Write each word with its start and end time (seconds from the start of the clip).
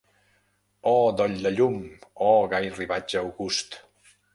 Oh 0.93 1.09
doll 1.19 1.37
de 1.43 1.51
llum!, 1.59 1.77
oh 2.31 2.41
gai 2.55 2.65
ribatge 2.79 3.23
august!—. 3.23 3.83